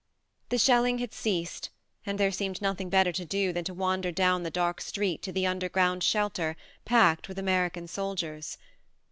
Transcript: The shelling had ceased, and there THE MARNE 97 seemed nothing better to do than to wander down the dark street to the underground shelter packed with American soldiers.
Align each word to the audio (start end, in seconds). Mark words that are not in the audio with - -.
The 0.49 0.57
shelling 0.57 0.97
had 0.97 1.13
ceased, 1.13 1.69
and 2.07 2.19
there 2.19 2.31
THE 2.31 2.31
MARNE 2.31 2.47
97 2.47 2.53
seemed 2.55 2.61
nothing 2.63 2.89
better 2.89 3.11
to 3.11 3.23
do 3.23 3.53
than 3.53 3.63
to 3.65 3.73
wander 3.75 4.11
down 4.11 4.41
the 4.41 4.49
dark 4.49 4.81
street 4.81 5.21
to 5.21 5.31
the 5.31 5.45
underground 5.45 6.01
shelter 6.03 6.57
packed 6.85 7.27
with 7.27 7.37
American 7.37 7.87
soldiers. 7.87 8.57